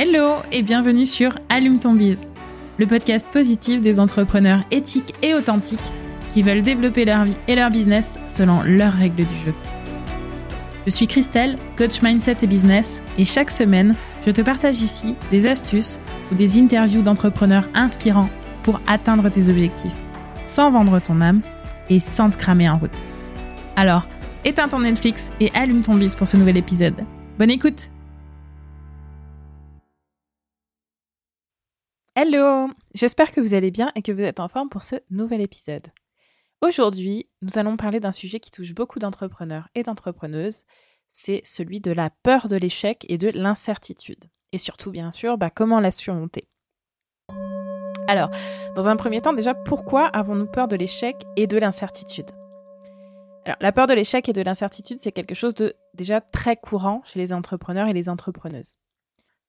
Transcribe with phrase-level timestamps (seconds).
[0.00, 2.28] Hello et bienvenue sur Allume ton bise,
[2.78, 5.80] le podcast positif des entrepreneurs éthiques et authentiques
[6.30, 9.52] qui veulent développer leur vie et leur business selon leurs règles du jeu.
[10.86, 13.92] Je suis Christelle, coach mindset et business, et chaque semaine,
[14.24, 15.98] je te partage ici des astuces
[16.30, 18.30] ou des interviews d'entrepreneurs inspirants
[18.62, 19.90] pour atteindre tes objectifs,
[20.46, 21.40] sans vendre ton âme
[21.90, 22.96] et sans te cramer en route.
[23.74, 24.06] Alors,
[24.44, 27.04] éteins ton Netflix et allume ton bise pour ce nouvel épisode.
[27.36, 27.90] Bonne écoute
[32.20, 35.40] Hello J'espère que vous allez bien et que vous êtes en forme pour ce nouvel
[35.40, 35.86] épisode.
[36.60, 40.64] Aujourd'hui, nous allons parler d'un sujet qui touche beaucoup d'entrepreneurs et d'entrepreneuses,
[41.08, 44.24] c'est celui de la peur de l'échec et de l'incertitude.
[44.50, 46.48] Et surtout, bien sûr, bah, comment la surmonter.
[48.08, 48.32] Alors,
[48.74, 52.32] dans un premier temps, déjà, pourquoi avons-nous peur de l'échec et de l'incertitude?
[53.44, 57.00] Alors, la peur de l'échec et de l'incertitude, c'est quelque chose de déjà très courant
[57.04, 58.76] chez les entrepreneurs et les entrepreneuses.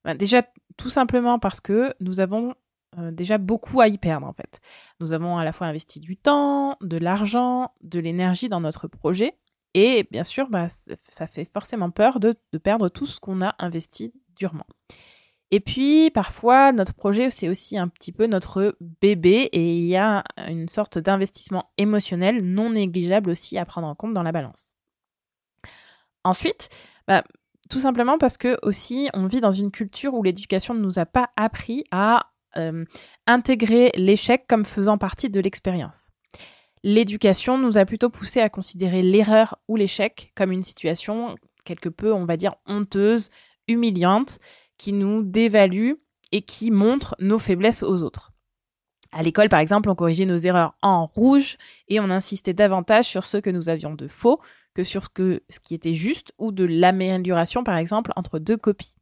[0.04, 0.44] Bah, déjà,
[0.78, 2.56] tout simplement parce que nous avons
[2.98, 4.60] euh, déjà beaucoup à y perdre en fait.
[5.00, 9.36] Nous avons à la fois investi du temps, de l'argent, de l'énergie dans notre projet.
[9.76, 10.68] Et bien sûr, bah,
[11.04, 14.66] ça fait forcément peur de, perdre tout ce qu'on a investi durement.
[15.52, 19.96] Et puis, parfois, notre projet, c'est aussi un petit peu notre bébé et il y
[19.96, 24.76] a une sorte d'investissement émotionnel non négligeable aussi à prendre en compte dans la balance.
[26.24, 26.70] Ensuite,
[27.08, 27.24] bah,
[27.70, 31.06] tout simplement parce que aussi on vit dans une culture où l'éducation ne nous a
[31.06, 32.86] pas appris à euh,
[33.28, 36.12] intégrer l'échec comme faisant partie de l'expérience.
[36.84, 42.14] L'éducation nous a plutôt poussé à considérer l'erreur ou l'échec comme une situation quelque peu,
[42.14, 43.30] on va dire, honteuse,
[43.68, 44.40] humiliante,
[44.78, 45.94] qui nous dévalue
[46.32, 48.32] et qui montre nos faiblesses aux autres.
[49.12, 53.26] À l'école, par exemple, on corrigeait nos erreurs en rouge et on insistait davantage sur
[53.26, 54.40] ce que nous avions de faux
[54.76, 58.58] que sur ce, que, ce qui était juste ou de l'amélioration, par exemple, entre deux
[58.58, 58.96] copies.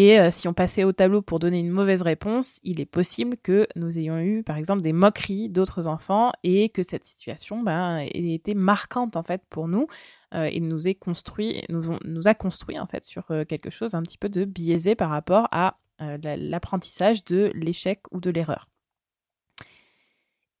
[0.00, 3.36] Et euh, si on passait au tableau pour donner une mauvaise réponse, il est possible
[3.36, 7.98] que nous ayons eu, par exemple, des moqueries d'autres enfants et que cette situation ben,
[7.98, 9.88] ait été marquante en fait pour nous
[10.34, 14.02] euh, et nous, construit, nous, nous, a construit en fait sur euh, quelque chose un
[14.02, 18.68] petit peu de biaisé par rapport à l'apprentissage de l'échec ou de l'erreur.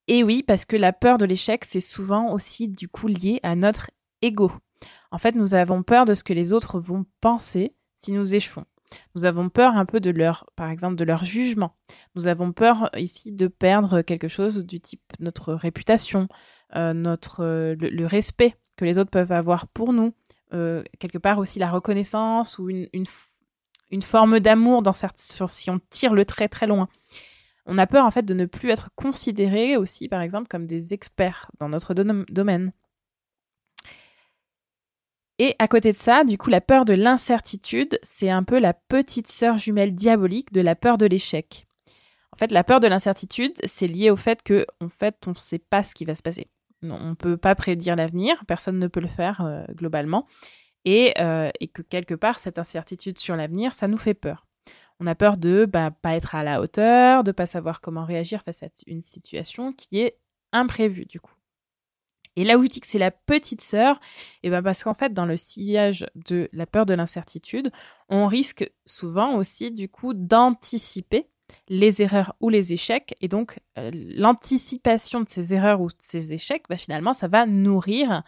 [0.08, 3.54] Et oui, parce que la peur de l'échec, c'est souvent aussi du coup lié à
[3.54, 4.50] notre ego.
[5.12, 8.64] En fait, nous avons peur de ce que les autres vont penser si nous échouons.
[9.14, 11.74] Nous avons peur un peu de leur, par exemple, de leur jugement.
[12.14, 16.28] Nous avons peur ici de perdre quelque chose du type notre réputation,
[16.76, 17.44] euh, notre
[17.74, 20.14] le, respect que les autres peuvent avoir pour nous,
[20.52, 22.88] euh, quelque part aussi la reconnaissance ou une,
[23.90, 26.88] une, forme d'amour dans si on tire le trait très loin.
[27.66, 30.94] On a peur en fait de ne plus être considéré aussi, par exemple, comme des
[30.94, 32.72] experts dans notre domaine.
[35.38, 38.74] Et à côté de ça, du coup, la peur de l'incertitude, c'est un peu la
[38.74, 41.66] petite sœur jumelle diabolique de la peur de l'échec.
[42.32, 45.36] En fait, la peur de l'incertitude, c'est lié au fait que, en fait, on ne
[45.36, 46.48] sait pas ce qui va se passer.
[46.82, 50.26] On ne peut pas prédire l'avenir, personne ne peut le faire euh, globalement,
[50.84, 54.46] et, euh, et, que quelque part, cette incertitude sur l'avenir, ça nous fait peur.
[55.00, 58.42] On a peur de bah, pas être à la hauteur, de pas savoir comment réagir
[58.42, 60.18] face à une situation qui est
[60.52, 61.34] imprévue du coup.
[62.38, 63.98] Et là où je dis que c'est la petite sœur,
[64.44, 67.72] eh ben parce qu'en fait, dans le sillage de la peur de l'incertitude,
[68.08, 71.26] on risque souvent aussi du coup d'anticiper
[71.68, 73.16] les erreurs ou les échecs.
[73.20, 77.44] Et donc, euh, l'anticipation de ces erreurs ou de ces échecs, bah, finalement, ça va
[77.44, 78.22] nourrir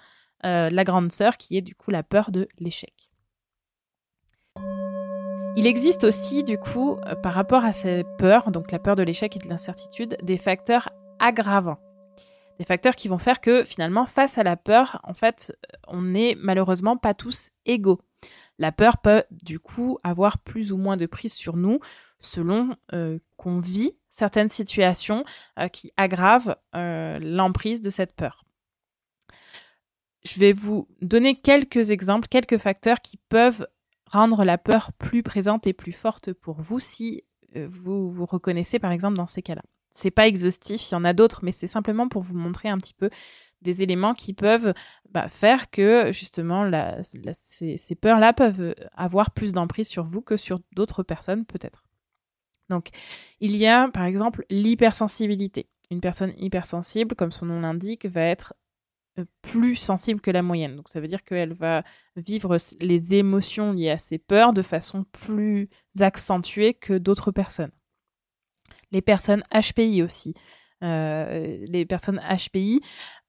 [0.45, 3.13] euh, la grande sœur qui est du coup la peur de l'échec.
[5.57, 9.05] Il existe aussi, du coup, euh, par rapport à ces peurs, donc la peur de
[9.05, 10.89] l'échec et de l'incertitude, des facteurs
[11.21, 11.79] aggravants
[12.61, 15.57] des facteurs qui vont faire que finalement, face à la peur, en fait,
[15.89, 18.03] on n'est malheureusement pas tous égaux.
[18.59, 21.81] La peur peut du coup avoir plus ou moins de prise sur nous
[22.19, 25.25] selon euh, qu'on vit certaines situations
[25.59, 28.45] euh, qui aggravent euh, l'emprise de cette peur.
[30.23, 33.67] Je vais vous donner quelques exemples, quelques facteurs qui peuvent
[34.05, 37.25] rendre la peur plus présente et plus forte pour vous si
[37.55, 39.63] vous vous reconnaissez par exemple dans ces cas-là.
[39.93, 42.79] C'est pas exhaustif, il y en a d'autres, mais c'est simplement pour vous montrer un
[42.79, 43.11] petit peu
[43.63, 44.73] des éléments qui peuvent
[45.11, 46.71] bah, faire que justement
[47.33, 51.85] ces, ces peurs-là peuvent avoir plus d'emprise sur vous que sur d'autres personnes peut-être.
[52.69, 52.89] Donc
[53.41, 55.69] il y a par exemple l'hypersensibilité.
[55.91, 58.55] Une personne hypersensible, comme son nom l'indique, va être
[59.19, 60.77] euh, plus sensible que la moyenne.
[60.77, 61.83] Donc ça veut dire qu'elle va
[62.17, 67.73] vivre les émotions liées à ses peurs de façon plus accentuée que d'autres personnes
[68.93, 70.35] les personnes HPI aussi.
[70.83, 72.81] Euh, les personnes HPI,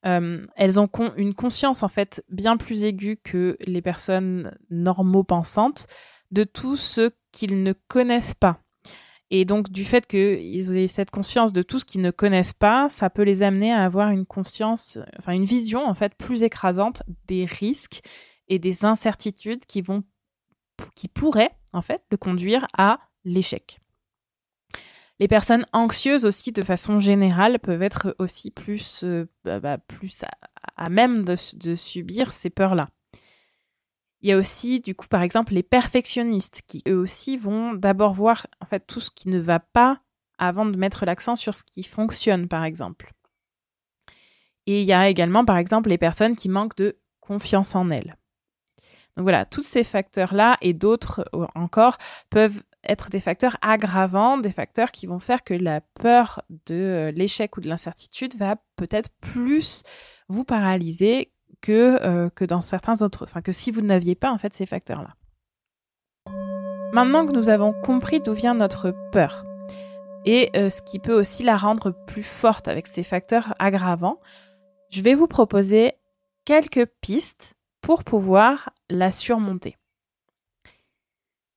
[0.06, 5.88] euh, elles ont une conscience en fait bien plus aiguë que les personnes normaux pensantes
[6.31, 8.62] de tout ce qu'ils ne connaissent pas.
[9.34, 12.90] Et donc, du fait qu'ils aient cette conscience de tout ce qu'ils ne connaissent pas,
[12.90, 17.02] ça peut les amener à avoir une conscience, enfin, une vision, en fait, plus écrasante
[17.28, 18.02] des risques
[18.50, 20.04] et des incertitudes qui vont,
[20.96, 23.81] qui pourraient, en fait, le conduire à l'échec.
[25.22, 30.26] Les personnes anxieuses aussi, de façon générale, peuvent être aussi plus, euh, bah, bah, plus
[30.78, 32.90] à, même de, de subir ces peurs-là.
[34.22, 38.16] Il y a aussi, du coup, par exemple, les perfectionnistes qui, eux aussi, vont d'abord
[38.16, 40.02] voir, en fait, tout ce qui ne va pas
[40.40, 43.14] avant de mettre l'accent sur ce qui fonctionne, par exemple.
[44.66, 48.18] Et il y a également, par exemple, les personnes qui manquent de confiance en elles.
[49.16, 52.00] Donc voilà, tous ces facteurs-là et d'autres encore
[52.32, 57.12] peuvent être des facteurs aggravants, des facteurs qui vont faire que la peur de euh,
[57.12, 59.83] l'échec ou de l'incertitude va peut-être plus
[60.30, 61.31] vous paralyser
[61.62, 64.66] que, euh, que dans certains autres, enfin que si vous n'aviez pas en fait ces
[64.66, 65.16] facteurs-là.
[66.94, 69.45] Maintenant que nous avons compris d'où vient notre peur
[70.25, 74.19] et euh, ce qui peut aussi la rendre plus forte avec ces facteurs aggravants,
[74.89, 75.94] je vais vous proposer
[76.45, 79.77] quelques pistes pour pouvoir la surmonter.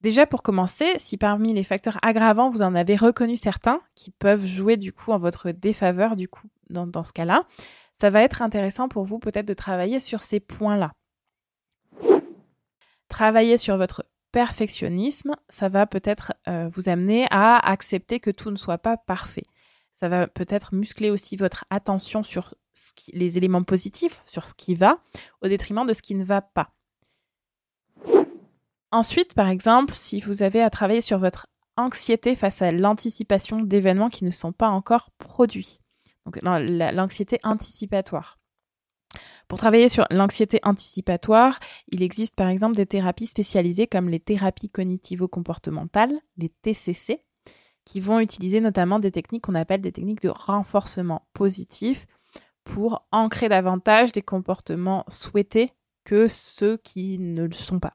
[0.04, 4.44] Déjà pour commencer, si parmi les facteurs aggravants vous en avez reconnu certains qui peuvent
[4.44, 6.14] jouer du coup en votre défaveur
[6.68, 7.44] dans ce cas-là,
[7.98, 10.92] ça va être intéressant pour vous peut-être de travailler sur ces points-là.
[13.08, 18.56] Travailler sur votre perfectionnisme, ça va peut-être euh, vous amener à accepter que tout ne
[18.56, 19.46] soit pas parfait.
[19.94, 22.52] Ça va peut-être muscler aussi votre attention sur
[23.14, 24.98] les éléments positifs, sur ce qui va,
[25.40, 26.74] au détriment de ce qui ne va pas.
[28.94, 34.08] Ensuite, par exemple, si vous avez à travailler sur votre anxiété face à l'anticipation d'événements
[34.08, 35.80] qui ne sont pas encore produits.
[36.24, 38.38] Donc l'anxiété anticipatoire.
[39.48, 41.58] Pour travailler sur l'anxiété anticipatoire,
[41.88, 47.26] il existe par exemple des thérapies spécialisées comme les thérapies cognitivo-comportementales, les TCC,
[47.84, 52.06] qui vont utiliser notamment des techniques qu'on appelle des techniques de renforcement positif
[52.62, 55.72] pour ancrer davantage des comportements souhaités
[56.04, 57.92] que ceux qui ne le sont pas.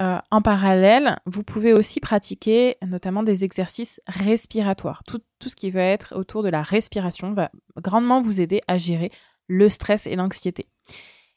[0.00, 5.04] Euh, en parallèle, vous pouvez aussi pratiquer notamment des exercices respiratoires.
[5.04, 9.12] Tout, ce qui va être autour de la respiration va grandement vous aider à gérer
[9.46, 10.66] le stress et l'anxiété.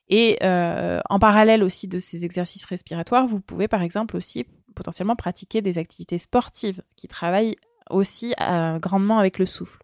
[0.10, 5.16] Et euh, en parallèle aussi de ces exercices respiratoires, vous pouvez par exemple aussi potentiellement
[5.16, 7.58] pratiquer des activités sportives qui travaillent
[7.90, 9.84] aussi euh, grandement avec le souffle.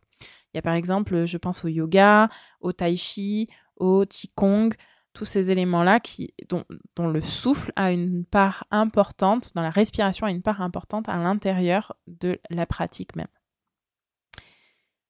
[0.53, 2.29] Il y a par exemple, je pense au yoga,
[2.61, 4.73] au tai chi, au qigong,
[5.13, 5.99] tous ces éléments-là
[6.49, 11.17] dont, le souffle a une part importante, dans la respiration a une part importante à
[11.17, 13.27] l'intérieur de la pratique même.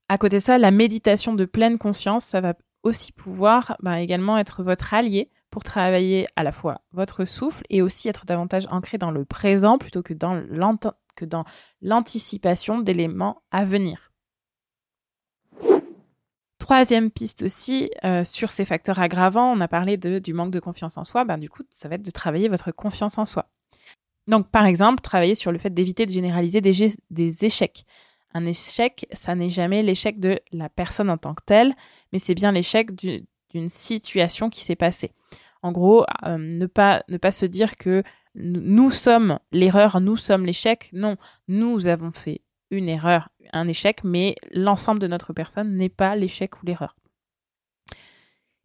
[0.09, 2.53] À côté de ça, la méditation de pleine conscience, ça va
[2.83, 7.81] aussi pouvoir bah, également être votre allié pour travailler à la fois votre souffle et
[7.81, 11.45] aussi être davantage ancré dans le présent plutôt que dans
[11.81, 14.12] l'anticipation d'éléments à venir.
[16.63, 20.97] Troisième piste aussi, euh, sur ces facteurs aggravants, on a parlé du manque de confiance
[20.97, 23.49] en soi, ben, du coup, ça va être de travailler votre confiance en soi.
[24.27, 27.85] Donc, par exemple, travailler sur le fait d'éviter de généraliser des, des échecs.
[28.33, 31.75] Un échec, ça n'est jamais l'échec de la personne en tant que telle,
[32.13, 35.11] mais c'est bien l'échec d'une situation qui s'est passée.
[35.63, 38.03] En gros, euh, ne, pas, ne pas se dire que
[38.35, 40.89] nous sommes l'erreur, nous sommes l'échec.
[40.93, 41.17] Non,
[41.49, 42.39] nous avons fait
[42.73, 46.95] une erreur, un échec, mais l'ensemble de notre personne n'est pas l'échec ou l'erreur.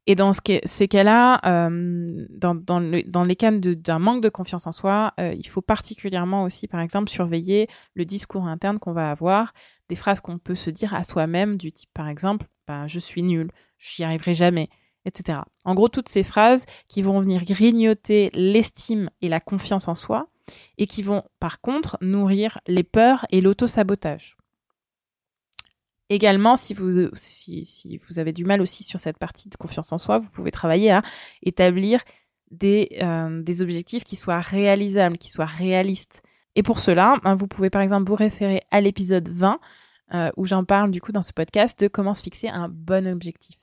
[0.08, 5.12] Et dans ce ces cas-là, euh, dans, les cas d'un manque de confiance en soi,
[5.20, 9.52] euh, il faut particulièrement aussi, par exemple, surveiller le discours interne qu'on va avoir,
[9.90, 13.22] des phrases qu'on peut se dire à soi-même, du type, par exemple, bah, je suis
[13.22, 14.70] nul, j'y arriverai jamais,
[15.04, 15.40] etc.
[15.66, 20.30] En gros, toutes ces phrases qui vont venir grignoter l'estime et la confiance en soi,
[20.76, 24.36] et qui vont par contre nourrir les peurs et l'auto-sabotage.
[26.10, 27.10] Également, si vous,
[28.16, 31.02] avez du mal aussi sur cette partie de confiance en soi, vous pouvez travailler à
[31.42, 32.02] établir
[32.50, 36.22] des, euh, objectifs qui soient réalisables, qui soient réalistes.
[36.54, 39.60] Et pour cela, ben, vous pouvez par exemple vous référer à l'épisode 20,
[40.14, 43.06] euh, où j'en parle du coup dans ce podcast de comment se fixer un bon
[43.06, 43.57] objectif.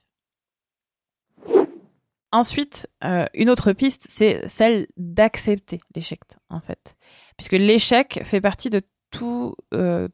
[2.36, 6.98] Ensuite, euh, une autre piste, c'est celle d'accepter l'échec, en fait.
[7.38, 10.10] Puisque l'échec fait partie de tout, euh,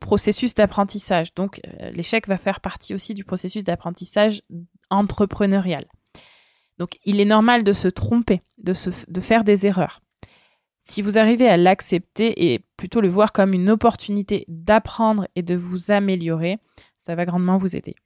[0.00, 1.34] processus d'apprentissage.
[1.34, 4.42] Donc, euh, l'échec va faire partie aussi du processus d'apprentissage
[4.88, 5.86] entrepreneurial.
[6.78, 10.00] Donc, il est normal de se tromper, de faire des erreurs.
[10.78, 15.56] Si vous arrivez à l'accepter et plutôt le voir comme une opportunité d'apprendre et de
[15.56, 16.58] vous améliorer,
[16.98, 17.96] ça va grandement vous aider.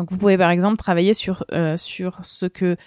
[0.00, 2.78] Donc vous pouvez par exemple travailler sur, euh, ce que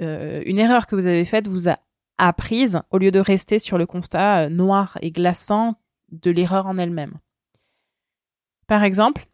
[0.00, 1.80] euh, une erreur que vous avez faite vous a
[2.16, 5.80] apprise au lieu de rester sur le constat euh, noir et glaçant
[6.12, 7.18] de l'erreur en elle-même.
[8.68, 9.26] Par exemple,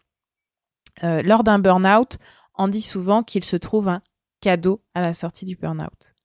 [1.03, 2.17] lors d'un burn-out,
[2.55, 4.01] on dit souvent qu'il se trouve un
[4.41, 6.16] cadeau à la sortie du burn-out.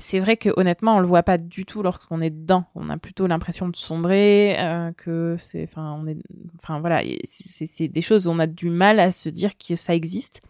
[0.00, 2.64] C'est vrai que honnêtement, on le voit pas du tout lorsqu'on est dedans.
[2.74, 6.16] On a plutôt l'impression de sombrer, euh, que c'est, enfin, on est,
[6.56, 9.94] enfin voilà, c'est des choses où on a du mal à se dire que ça
[9.94, 10.40] existe.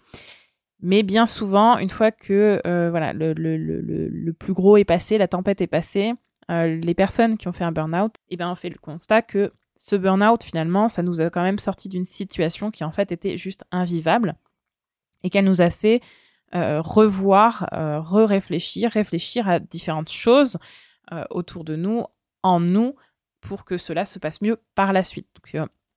[0.82, 5.60] Mais bien souvent, une fois que euh, voilà, le, plus gros est passé, la tempête
[5.60, 6.14] est passée,
[6.50, 9.52] euh, les personnes qui ont fait un burn-out, eh ben, on fait le constat que
[9.78, 13.36] ce burn-out, finalement, ça nous a quand même sorti d'une situation qui en fait était
[13.36, 14.36] juste invivable
[15.22, 16.00] et qu'elle nous a fait
[16.54, 20.58] euh, revoir, euh, re-réfléchir, réfléchir à différentes choses
[21.12, 22.04] euh, autour de nous,
[22.42, 22.96] en nous,
[23.40, 25.28] pour que cela se passe mieux par la suite.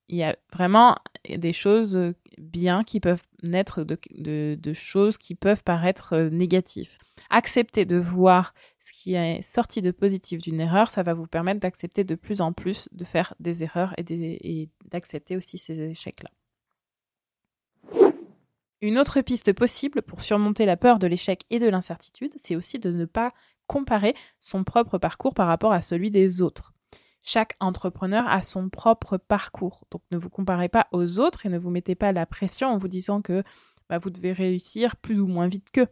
[0.10, 0.95] Il y a vraiment
[1.27, 6.98] des choses bien qui peuvent naître de choses qui peuvent paraître négatives.
[7.29, 11.62] Accepter de voir ce qui est sorti de positif d'une erreur, ça va vous permettre
[11.62, 16.29] d'accepter de plus en plus de faire des erreurs et d'accepter aussi ces échecs-là.
[18.83, 22.79] Une autre piste possible pour surmonter la peur de l'échec et de l'incertitude, c'est aussi
[22.79, 23.31] de ne pas
[23.65, 26.73] comparer son propre parcours par rapport à celui des autres.
[27.21, 31.57] Chaque entrepreneur a son propre parcours, donc ne vous comparez pas aux autres et ne
[31.57, 33.43] vous mettez pas la pression en vous disant que
[33.87, 35.87] bah, vous devez réussir plus ou moins vite qu'eux.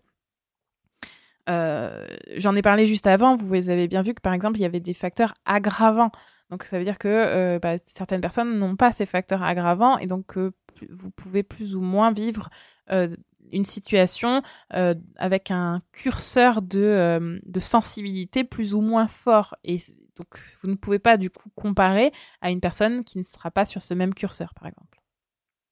[1.48, 2.06] Euh,
[2.36, 4.82] j'en ai parlé juste avant, vous avez bien vu que par exemple il y avait
[4.82, 6.12] des facteurs aggravants.
[6.50, 10.08] Donc ça veut dire que euh, bah, certaines personnes n'ont pas ces facteurs aggravants et
[10.08, 10.52] donc euh,
[10.90, 12.50] vous pouvez plus ou moins vivre
[12.92, 13.16] euh,
[13.52, 14.42] une situation
[14.74, 19.56] euh, avec un curseur de, euh, de, sensibilité plus ou moins fort.
[19.64, 19.78] Et
[20.16, 20.28] donc,
[20.62, 22.12] vous ne pouvez pas du coup comparer
[22.42, 25.02] à une personne qui ne sera pas sur ce même curseur, par exemple.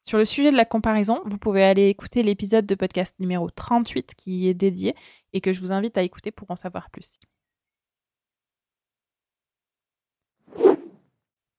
[0.02, 4.16] Sur le sujet de la comparaison, vous pouvez aller écouter l'épisode de podcast numéro 38
[4.16, 4.96] qui y est dédié
[5.34, 7.20] et que je vous invite à écouter pour en savoir plus.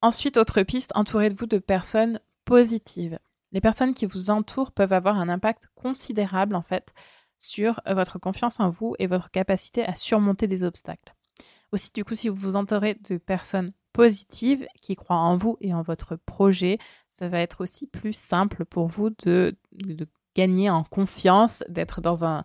[0.03, 3.19] Ensuite, autre piste, entourez-vous de personnes positives
[3.53, 6.93] les personnes qui vous entourent peuvent avoir un impact considérable en fait
[7.39, 11.15] sur euh, votre confiance en vous et votre capacité à surmonter des obstacles.
[11.73, 15.73] Aussi, du coup, si vous vous entourez de personnes positives qui croient en vous et
[15.73, 16.79] en votre projet,
[17.19, 19.57] ça va être aussi plus simple pour vous de,
[20.35, 22.45] gagner en confiance, d'être dans un,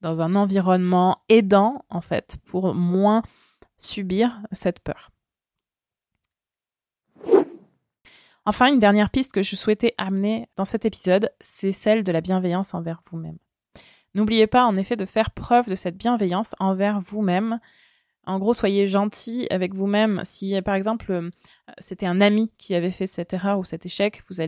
[0.00, 3.22] dans un environnement aidant, en fait, pour moins
[3.76, 5.10] subir cette peur.
[8.46, 12.20] Enfin, une dernière piste que je souhaitais amener dans cet épisode, c'est celle de la
[12.20, 13.38] bienveillance envers vous-même.
[14.14, 17.58] N'oubliez pas en effet de faire preuve de cette bienveillance envers vous-même.
[18.26, 20.22] En gros, soyez gentil avec vous-même.
[20.24, 21.30] Si par exemple euh,
[21.78, 24.42] c'était un ami qui avait fait cette erreur ou cet échec, vous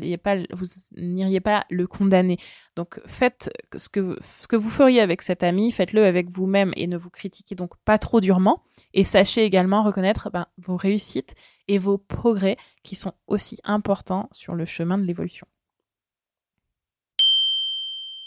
[0.97, 2.39] n'iriez pas, le condamner.
[2.75, 6.87] Donc faites ce que ce que vous feriez avec cet ami, faites-le avec vous-même et
[6.87, 8.63] ne vous critiquez donc pas trop durement.
[8.95, 11.35] Et sachez également reconnaître ben, vos réussites
[11.69, 15.47] et vos progrès qui sont aussi importants sur le chemin de l'évolution.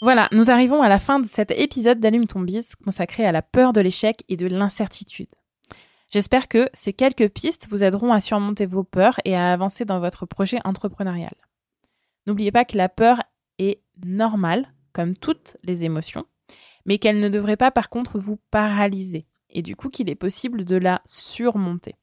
[0.02, 3.42] Voilà, nous arrivons à la fin de cet épisode d'Allume ton bis consacré à la
[3.42, 5.28] peur de l'échec et de l'incertitude.
[6.10, 10.00] J'espère que ces quelques pistes vous aideront à surmonter vos peurs et à avancer dans
[10.00, 11.34] votre projet entrepreneurial.
[12.26, 13.22] N'oubliez pas que la peur
[13.58, 16.26] est normale, comme toutes les émotions,
[16.84, 20.64] mais qu'elle ne devrait pas par contre vous paralyser, et du coup qu'il est possible
[20.64, 21.94] de la surmonter.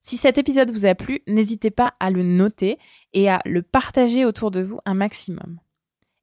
[0.00, 2.78] Si cet épisode vous a plu, n'hésitez pas à le noter
[3.12, 5.60] et à le partager autour de vous un maximum.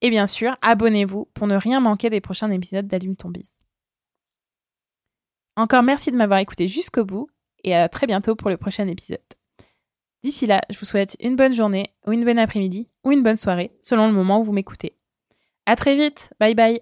[0.02, 3.55] Et bien sûr, abonnez-vous pour ne rien manquer des prochains épisodes d'Allume ton bis.
[5.56, 7.30] Encore merci de m'avoir écouté jusqu'au bout
[7.64, 9.20] et à très bientôt pour le prochain épisode.
[10.24, 13.38] D'ici là, je vous souhaite une bonne journée ou une bonne après-midi ou une bonne
[13.38, 14.98] soirée selon le moment où vous m'écoutez.
[15.66, 16.82] À très vite, bye bye